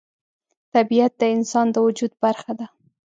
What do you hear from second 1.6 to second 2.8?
د وجود برخه ده.